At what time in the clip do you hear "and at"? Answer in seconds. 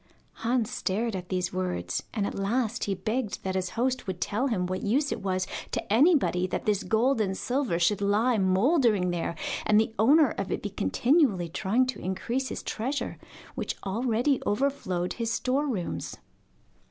2.11-2.33